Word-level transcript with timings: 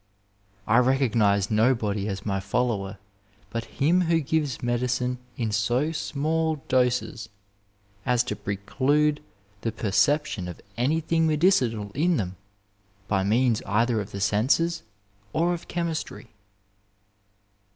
^ 0.01 0.03
I 0.65 0.79
recog 0.79 1.13
nize 1.13 1.51
nobody 1.51 2.07
as 2.07 2.25
my 2.25 2.39
follower 2.39 2.97
but 3.51 3.65
him 3.65 4.01
who 4.05 4.19
gives 4.19 4.63
medicine 4.63 5.19
in 5.37 5.51
so 5.51 5.91
small 5.91 6.55
doses 6.67 7.29
as 8.03 8.23
to 8.23 8.35
preclude 8.35 9.21
the 9.61 9.71
perception 9.71 10.47
of 10.47 10.59
anything 10.75 11.27
medicinal 11.27 11.91
in 11.93 12.17
them 12.17 12.35
by 13.07 13.21
means 13.23 13.61
either 13.67 14.01
of 14.01 14.09
the 14.09 14.21
senses 14.21 14.81
or 15.33 15.53
of 15.53 15.67
chemistry.' 15.67 16.31